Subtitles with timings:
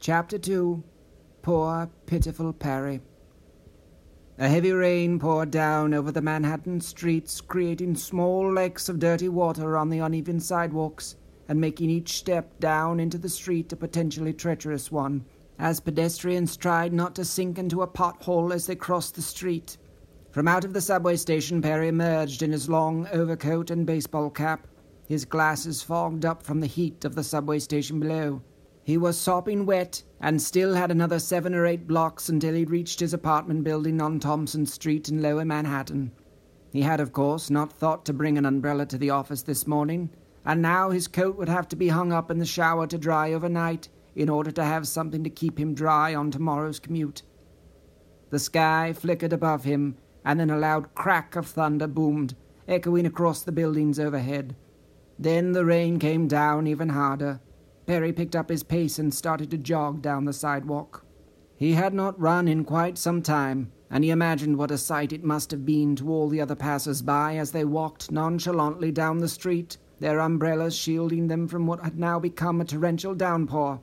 [0.00, 0.84] Chapter 2
[1.42, 3.00] Poor, pitiful Perry.
[4.38, 9.76] A heavy rain poured down over the Manhattan streets, creating small lakes of dirty water
[9.76, 11.16] on the uneven sidewalks,
[11.48, 15.24] and making each step down into the street a potentially treacherous one,
[15.58, 19.78] as pedestrians tried not to sink into a pothole as they crossed the street.
[20.30, 24.68] From out of the subway station, Perry emerged in his long overcoat and baseball cap,
[25.08, 28.42] his glasses fogged up from the heat of the subway station below.
[28.88, 33.00] He was sopping wet and still had another seven or eight blocks until he reached
[33.00, 36.10] his apartment building on Thompson Street in Lower Manhattan.
[36.72, 40.08] He had, of course, not thought to bring an umbrella to the office this morning,
[40.42, 43.34] and now his coat would have to be hung up in the shower to dry
[43.34, 47.20] overnight in order to have something to keep him dry on tomorrow's commute.
[48.30, 52.34] The sky flickered above him, and then a loud crack of thunder boomed,
[52.66, 54.56] echoing across the buildings overhead.
[55.18, 57.42] Then the rain came down even harder
[57.88, 61.06] Perry picked up his pace and started to jog down the sidewalk.
[61.56, 65.24] He had not run in quite some time, and he imagined what a sight it
[65.24, 69.26] must have been to all the other passers by as they walked nonchalantly down the
[69.28, 73.80] street, their umbrellas shielding them from what had now become a torrential downpour.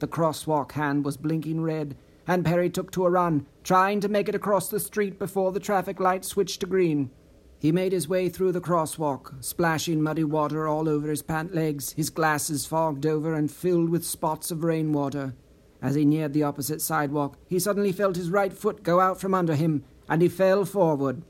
[0.00, 4.28] The crosswalk hand was blinking red, and Perry took to a run, trying to make
[4.28, 7.12] it across the street before the traffic light switched to green.
[7.60, 11.92] He made his way through the crosswalk, splashing muddy water all over his pant legs,
[11.92, 15.34] his glasses fogged over and filled with spots of rainwater.
[15.82, 19.34] As he neared the opposite sidewalk, he suddenly felt his right foot go out from
[19.34, 21.22] under him, and he fell forward.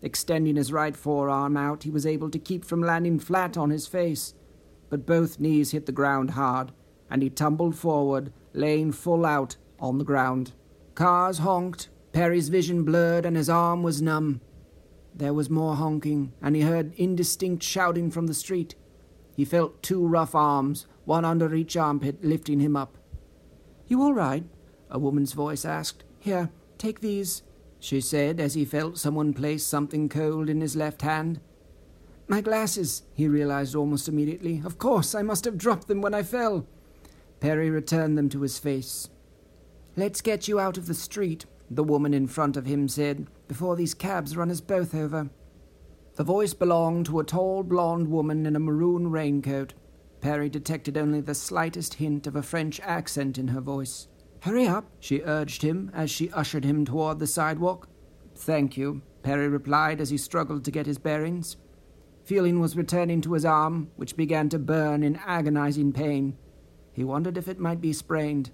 [0.00, 3.86] Extending his right forearm out, he was able to keep from landing flat on his
[3.86, 4.34] face.
[4.88, 6.72] But both knees hit the ground hard,
[7.10, 10.52] and he tumbled forward, laying full out on the ground.
[10.94, 14.40] Cars honked, Perry's vision blurred, and his arm was numb.
[15.14, 18.74] There was more honking, and he heard indistinct shouting from the street.
[19.36, 22.98] He felt two rough arms, one under each armpit, lifting him up.
[23.86, 24.44] You all right?
[24.90, 26.04] a woman's voice asked.
[26.20, 27.42] Here, take these,
[27.80, 31.40] she said as he felt someone place something cold in his left hand.
[32.28, 34.62] My glasses, he realized almost immediately.
[34.64, 36.66] Of course, I must have dropped them when I fell.
[37.40, 39.10] Perry returned them to his face.
[39.96, 43.76] Let's get you out of the street, the woman in front of him said, before
[43.76, 45.30] these cabs run us both over.
[46.16, 49.74] The voice belonged to a tall blonde woman in a maroon raincoat.
[50.20, 54.08] Perry detected only the slightest hint of a French accent in her voice.
[54.40, 57.88] Hurry up, she urged him as she ushered him toward the sidewalk.
[58.36, 61.56] Thank you, Perry replied as he struggled to get his bearings.
[62.24, 66.36] Feeling was returning to his arm, which began to burn in agonizing pain.
[66.92, 68.50] He wondered if it might be sprained.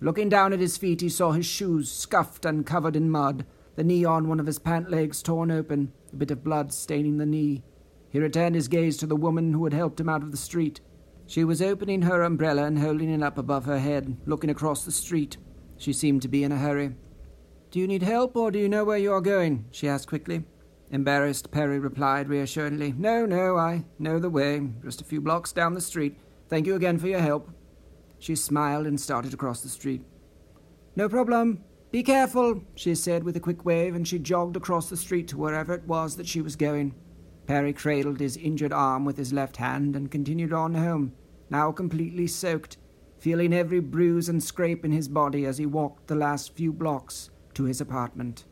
[0.00, 3.46] Looking down at his feet, he saw his shoes scuffed and covered in mud,
[3.76, 7.18] the knee on one of his pant legs torn open, a bit of blood staining
[7.18, 7.62] the knee.
[8.10, 10.80] He returned his gaze to the woman who had helped him out of the street.
[11.26, 14.92] She was opening her umbrella and holding it up above her head, looking across the
[14.92, 15.36] street.
[15.76, 16.94] She seemed to be in a hurry.
[17.70, 19.66] Do you need help, or do you know where you are going?
[19.70, 20.44] she asked quickly.
[20.90, 24.60] Embarrassed, Perry replied reassuringly, No, no, I know the way.
[24.82, 26.16] Just a few blocks down the street.
[26.48, 27.50] Thank you again for your help.
[28.18, 30.04] She smiled and started across the street.
[30.94, 31.62] No problem.
[31.90, 35.38] Be careful, she said with a quick wave, and she jogged across the street to
[35.38, 36.94] wherever it was that she was going.
[37.46, 41.12] Perry cradled his injured arm with his left hand and continued on home,
[41.48, 42.76] now completely soaked,
[43.18, 47.30] feeling every bruise and scrape in his body as he walked the last few blocks
[47.54, 48.44] to his apartment.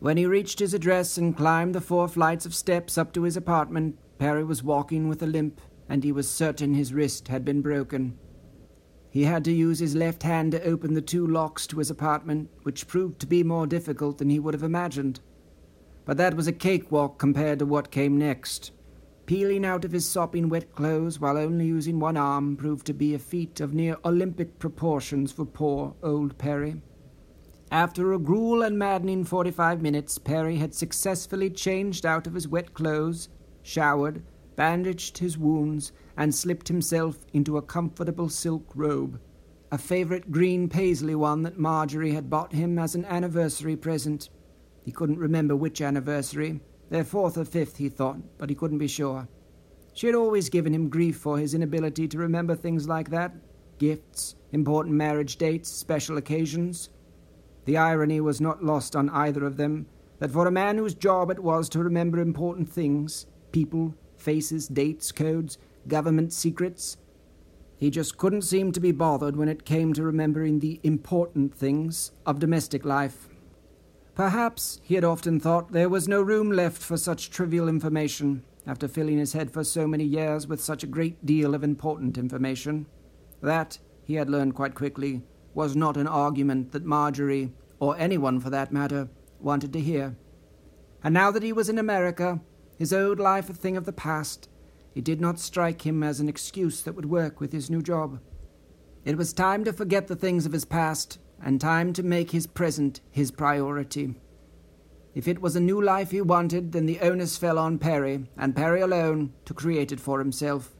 [0.00, 3.36] When he reached his address and climbed the four flights of steps up to his
[3.36, 7.62] apartment, Perry was walking with a limp, and he was certain his wrist had been
[7.62, 8.18] broken.
[9.12, 12.48] He had to use his left hand to open the two locks to his apartment,
[12.62, 15.20] which proved to be more difficult than he would have imagined.
[16.06, 18.72] But that was a cakewalk compared to what came next.
[19.26, 23.14] Peeling out of his sopping wet clothes while only using one arm proved to be
[23.14, 26.80] a feat of near Olympic proportions for poor old Perry.
[27.70, 32.48] After a gruel and maddening forty five minutes, Perry had successfully changed out of his
[32.48, 33.28] wet clothes,
[33.62, 34.22] showered,
[34.62, 39.18] bandaged his wounds, and slipped himself into a comfortable silk robe,
[39.72, 44.30] a favorite green paisley one that Marjorie had bought him as an anniversary present.
[44.84, 46.60] He couldn't remember which anniversary,
[46.90, 49.26] their fourth or fifth, he thought, but he couldn't be sure.
[49.94, 53.32] She had always given him grief for his inability to remember things like that
[53.78, 56.88] gifts, important marriage dates, special occasions.
[57.64, 59.86] The irony was not lost on either of them
[60.20, 65.12] that for a man whose job it was to remember important things, people, faces, dates,
[65.12, 65.58] codes,
[65.88, 66.96] government secrets.
[67.76, 72.12] He just couldn't seem to be bothered when it came to remembering the important things
[72.24, 73.28] of domestic life.
[74.14, 78.86] Perhaps, he had often thought, there was no room left for such trivial information, after
[78.86, 82.86] filling his head for so many years with such a great deal of important information.
[83.40, 85.22] That, he had learned quite quickly,
[85.54, 89.08] was not an argument that Marjorie, or anyone for that matter,
[89.40, 90.16] wanted to hear.
[91.02, 92.40] And now that he was in America,
[92.82, 94.48] his old life a thing of the past,
[94.96, 98.18] it did not strike him as an excuse that would work with his new job.
[99.04, 102.48] It was time to forget the things of his past, and time to make his
[102.48, 104.16] present his priority.
[105.14, 108.56] If it was a new life he wanted, then the onus fell on Perry, and
[108.56, 110.74] Perry alone, to create it for himself.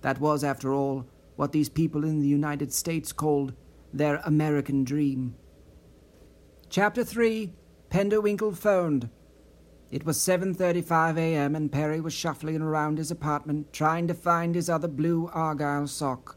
[0.00, 1.06] That was, after all,
[1.36, 3.54] what these people in the United States called
[3.92, 5.36] their American dream.
[6.70, 7.52] Chapter 3
[7.88, 9.10] Penderwinkle phoned.
[9.90, 11.54] It was 7:35 a.m.
[11.54, 16.36] and Perry was shuffling around his apartment trying to find his other blue argyle sock.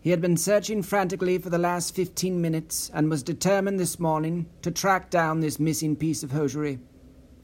[0.00, 4.46] He had been searching frantically for the last 15 minutes and was determined this morning
[4.62, 6.80] to track down this missing piece of hosiery.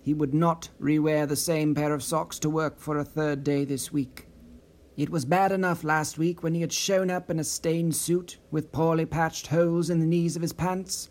[0.01, 3.65] He would not rewear the same pair of socks to work for a third day
[3.65, 4.27] this week.
[4.97, 8.39] It was bad enough last week when he had shown up in a stained suit
[8.51, 11.09] with poorly patched holes in the knees of his pants.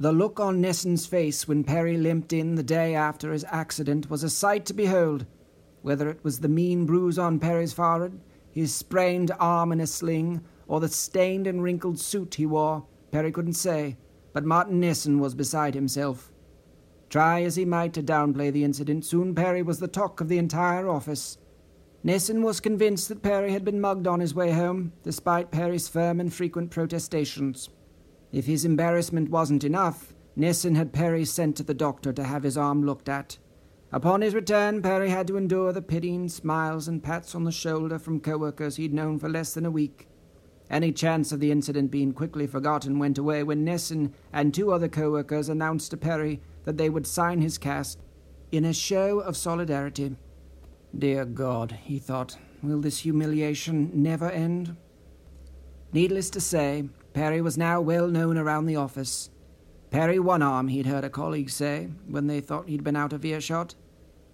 [0.00, 4.22] The look on Nesson's face when Perry limped in the day after his accident was
[4.22, 5.26] a sight to behold.
[5.82, 8.20] Whether it was the mean bruise on Perry's forehead,
[8.52, 13.32] his sprained arm in a sling, or the stained and wrinkled suit he wore, Perry
[13.32, 13.96] couldn't say,
[14.32, 16.30] but Martin Nesson was beside himself.
[17.10, 20.38] Try as he might to downplay the incident, soon Perry was the talk of the
[20.38, 21.38] entire office.
[22.04, 26.20] Nesson was convinced that Perry had been mugged on his way home, despite Perry's firm
[26.20, 27.68] and frequent protestations.
[28.32, 32.58] If his embarrassment wasn't enough, Nesson had Perry sent to the doctor to have his
[32.58, 33.38] arm looked at.
[33.90, 37.98] Upon his return, Perry had to endure the pitying smiles and pats on the shoulder
[37.98, 40.08] from co-workers he'd known for less than a week.
[40.70, 44.88] Any chance of the incident being quickly forgotten went away when Nesson and two other
[44.88, 47.98] co-workers announced to Perry that they would sign his cast
[48.52, 50.16] in a show of solidarity.
[50.96, 54.76] Dear God, he thought, will this humiliation never end?
[55.94, 59.30] Needless to say, Perry was now well known around the office.
[59.90, 63.24] Perry One Arm, he'd heard a colleague say, when they thought he'd been out of
[63.24, 63.74] earshot.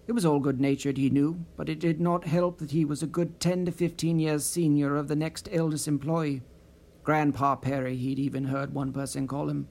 [0.07, 3.03] It was all good natured, he knew, but it did not help that he was
[3.03, 6.43] a good ten to fifteen years senior of the next eldest employee.
[7.05, 9.69] Grandpa Perry, he'd even heard one person call him.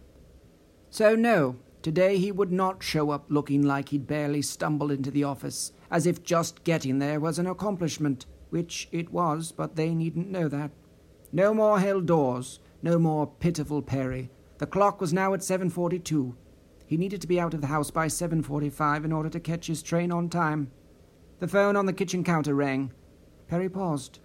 [0.89, 5.23] So, no, today he would not show up looking like he'd barely stumbled into the
[5.23, 10.31] office as if just getting there was an accomplishment, which it was, but they needn't
[10.31, 10.71] know that.
[11.31, 14.29] No more held doors, no more pitiful Perry.
[14.59, 16.35] The clock was now at 7.42.
[16.85, 19.81] He needed to be out of the house by 7.45 in order to catch his
[19.81, 20.69] train on time.
[21.39, 22.91] The phone on the kitchen counter rang.
[23.47, 24.19] Perry paused.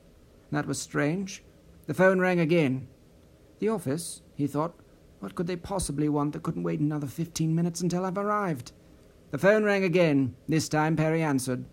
[0.51, 1.45] That was strange.
[1.87, 2.89] The phone rang again.
[3.61, 4.75] The office, he thought.
[5.21, 8.73] What could they possibly want that couldn't wait another fifteen minutes until I've arrived?
[9.31, 10.37] The phone rang again.
[10.49, 11.65] This time Perry answered.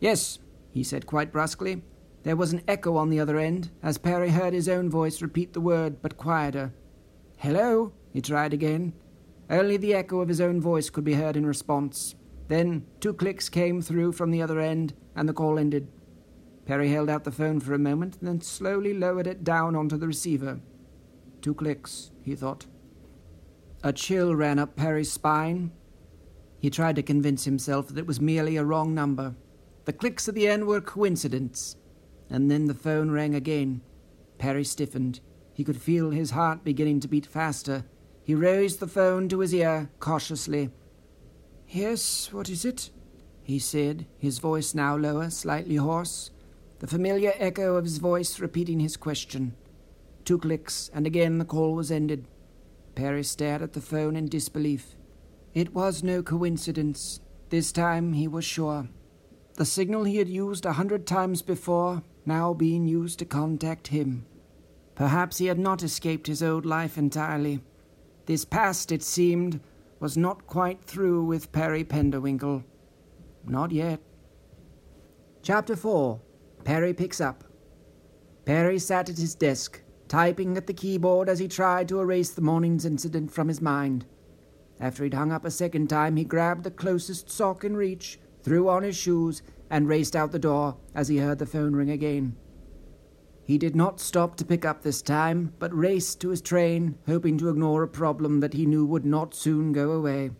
[0.00, 0.38] Yes,
[0.70, 1.82] he said quite brusquely.
[2.22, 5.52] There was an echo on the other end, as Perry heard his own voice repeat
[5.52, 6.74] the word, but quieter.
[7.36, 8.92] Hello, he tried again.
[9.48, 12.14] Only the echo of his own voice could be heard in response.
[12.48, 15.88] Then two clicks came through from the other end, and the call ended.
[16.66, 20.06] Perry held out the phone for a moment, then slowly lowered it down onto the
[20.06, 20.60] receiver.
[21.40, 22.66] Two clicks, he thought.
[23.82, 25.70] A chill ran up Perry's spine,
[26.58, 29.36] he tried to convince himself that it was merely a wrong number.
[29.84, 31.76] The clicks at the end were coincidence.
[32.30, 33.80] And then the phone rang again.
[34.38, 35.20] Perry stiffened.
[35.52, 37.84] He could feel his heart beginning to beat faster.
[38.22, 40.70] He raised the phone to his ear cautiously.
[41.68, 42.90] Yes, what is it?
[43.48, 46.30] he said, his voice now lower, slightly hoarse,
[46.80, 49.56] the familiar echo of his voice repeating his question.
[50.26, 52.28] Two clicks, and again the call was ended.
[52.94, 54.96] Perry stared at the phone in disbelief.
[55.54, 57.20] It was no coincidence.
[57.48, 58.90] This time he was sure.
[59.54, 64.24] The signal he had used a hundred times before, now being used to contact him.
[64.94, 67.60] Perhaps he had not escaped his old life entirely.
[68.26, 69.60] This past, it seemed,
[69.98, 72.62] was not quite through with Perry Penderwinkle.
[73.44, 74.00] Not yet.
[75.42, 76.20] Chapter 4
[76.64, 77.44] Perry Picks Up.
[78.44, 82.42] Perry sat at his desk, typing at the keyboard as he tried to erase the
[82.42, 84.04] morning's incident from his mind.
[84.80, 88.68] After he'd hung up a second time, he grabbed the closest sock in reach, threw
[88.68, 92.36] on his shoes, and raced out the door as he heard the phone ring again.
[93.44, 97.38] He did not stop to pick up this time, but raced to his train, hoping
[97.38, 100.30] to ignore a problem that he knew would not soon go away.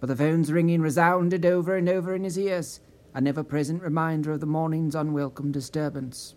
[0.00, 2.80] But the phone's ringing resounded over and over in his ears,
[3.12, 6.36] a never present reminder of the morning's unwelcome disturbance.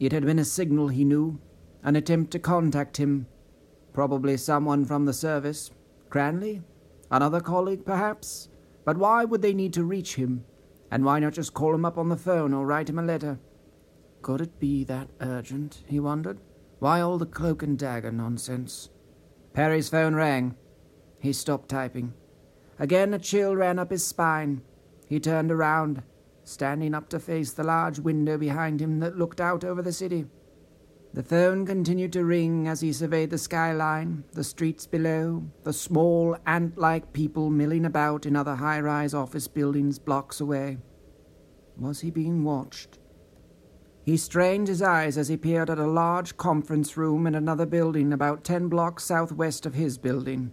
[0.00, 1.38] It had been a signal, he knew,
[1.84, 3.26] an attempt to contact him.
[3.92, 5.70] Probably someone from the service,
[6.08, 6.62] Cranley?
[7.10, 8.48] Another colleague, perhaps?
[8.84, 10.44] But why would they need to reach him?
[10.90, 13.38] And why not just call him up on the phone or write him a letter?
[14.22, 15.82] Could it be that urgent?
[15.86, 16.40] he wondered.
[16.78, 18.90] Why all the cloak and dagger nonsense?
[19.52, 20.56] Perry's phone rang.
[21.20, 22.14] He stopped typing.
[22.78, 24.62] Again a chill ran up his spine.
[25.06, 26.02] He turned around,
[26.44, 30.26] standing up to face the large window behind him that looked out over the city.
[31.12, 36.36] The phone continued to ring as he surveyed the skyline, the streets below, the small,
[36.46, 40.78] ant like people milling about in other high rise office buildings blocks away.
[41.76, 43.00] Was he being watched?
[44.04, 48.12] He strained his eyes as he peered at a large conference room in another building
[48.12, 50.52] about ten blocks southwest of his building.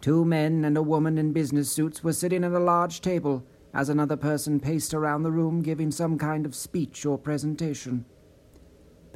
[0.00, 3.88] Two men and a woman in business suits were sitting at a large table as
[3.88, 8.04] another person paced around the room giving some kind of speech or presentation.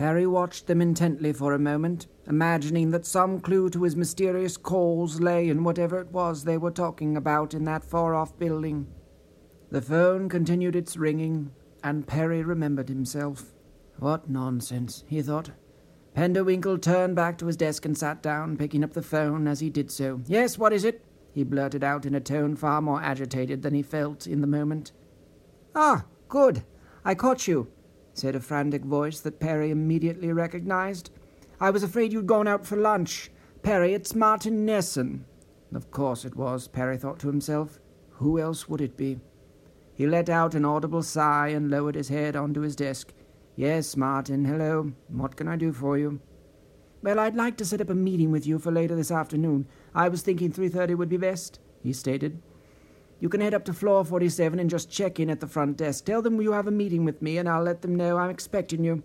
[0.01, 5.21] Perry watched them intently for a moment, imagining that some clue to his mysterious cause
[5.21, 8.87] lay in whatever it was they were talking about in that far off building.
[9.71, 11.51] The phone continued its ringing,
[11.85, 13.53] and Perry remembered himself.
[13.99, 15.51] What nonsense, he thought.
[16.17, 19.69] Penderwinkle turned back to his desk and sat down, picking up the phone as he
[19.69, 20.23] did so.
[20.27, 21.05] Yes, what is it?
[21.35, 24.93] he blurted out in a tone far more agitated than he felt in the moment.
[25.75, 26.65] Ah, good.
[27.05, 27.71] I caught you
[28.21, 31.11] said a frantic voice that Perry immediately recognized.
[31.59, 33.31] I was afraid you'd gone out for lunch.
[33.63, 35.25] Perry, it's Martin Nesson.
[35.75, 37.81] Of course it was, Perry thought to himself.
[38.13, 39.19] Who else would it be?
[39.95, 43.13] He let out an audible sigh and lowered his head onto his desk.
[43.57, 44.93] Yes, Martin, hello.
[45.09, 46.21] What can I do for you?
[47.03, 49.67] Well, I'd like to set up a meeting with you for later this afternoon.
[49.95, 52.43] I was thinking 3.30 would be best, he stated.
[53.21, 56.07] You can head up to floor 47 and just check in at the front desk.
[56.07, 58.83] Tell them you have a meeting with me, and I'll let them know I'm expecting
[58.83, 59.03] you.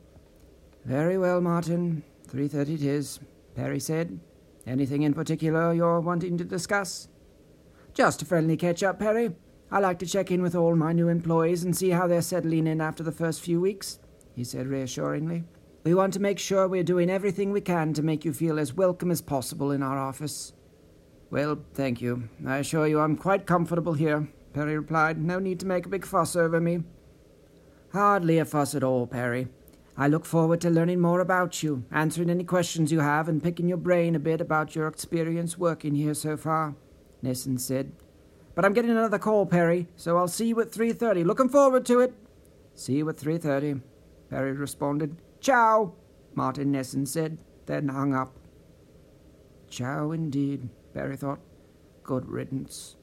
[0.85, 2.01] Very well, Martin.
[2.29, 3.19] 3.30 it is,
[3.55, 4.19] Perry said.
[4.65, 7.09] Anything in particular you're wanting to discuss?
[7.93, 9.31] Just a friendly catch-up, Perry.
[9.69, 12.67] I like to check in with all my new employees and see how they're settling
[12.67, 13.99] in after the first few weeks,
[14.33, 15.43] he said reassuringly.
[15.83, 18.73] We want to make sure we're doing everything we can to make you feel as
[18.73, 20.53] welcome as possible in our office.
[21.35, 22.29] Well, thank you.
[22.47, 25.21] I assure you I'm quite comfortable here, Perry replied.
[25.21, 26.85] No need to make a big fuss over me.
[27.91, 29.49] Hardly a fuss at all, Perry.
[29.97, 33.67] I look forward to learning more about you, answering any questions you have, and picking
[33.67, 36.73] your brain a bit about your experience working here so far,
[37.21, 37.91] Nesson said.
[38.55, 41.25] But I'm getting another call, Perry, so I'll see you at 3.30.
[41.25, 42.13] Looking forward to it.
[42.75, 43.81] See you at 3.30,
[44.29, 45.17] Perry responded.
[45.41, 45.95] Ciao,
[46.33, 48.37] Martin Nesson said, then hung up.
[49.69, 50.69] Ciao indeed.
[50.95, 51.41] Perry thought.
[52.03, 52.95] Good riddance.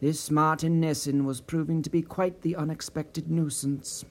[0.00, 4.04] This Martin Nesson was proving to be quite the unexpected nuisance.